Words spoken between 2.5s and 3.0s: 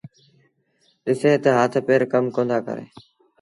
ڪريݩ۔